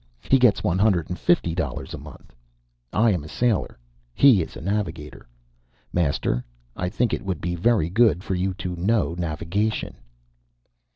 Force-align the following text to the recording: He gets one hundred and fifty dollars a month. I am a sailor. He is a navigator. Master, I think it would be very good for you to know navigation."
He 0.31 0.39
gets 0.39 0.63
one 0.63 0.79
hundred 0.79 1.11
and 1.11 1.19
fifty 1.19 1.53
dollars 1.53 1.93
a 1.93 1.99
month. 1.99 2.33
I 2.91 3.11
am 3.11 3.23
a 3.23 3.27
sailor. 3.27 3.77
He 4.15 4.41
is 4.41 4.57
a 4.57 4.61
navigator. 4.61 5.27
Master, 5.93 6.43
I 6.75 6.89
think 6.89 7.13
it 7.13 7.23
would 7.23 7.39
be 7.39 7.53
very 7.53 7.87
good 7.91 8.23
for 8.23 8.33
you 8.33 8.55
to 8.55 8.75
know 8.75 9.13
navigation." 9.15 9.97